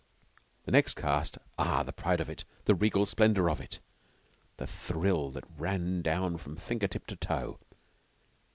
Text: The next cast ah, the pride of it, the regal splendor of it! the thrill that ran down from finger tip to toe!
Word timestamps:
The 0.65 0.71
next 0.71 0.95
cast 0.95 1.37
ah, 1.59 1.83
the 1.83 1.93
pride 1.93 2.19
of 2.21 2.27
it, 2.27 2.43
the 2.65 2.73
regal 2.73 3.05
splendor 3.05 3.51
of 3.51 3.61
it! 3.61 3.79
the 4.57 4.65
thrill 4.65 5.29
that 5.29 5.45
ran 5.59 6.01
down 6.01 6.37
from 6.37 6.55
finger 6.55 6.87
tip 6.87 7.05
to 7.05 7.15
toe! 7.15 7.59